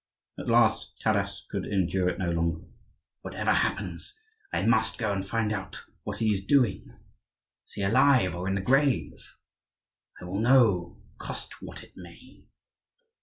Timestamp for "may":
11.97-12.45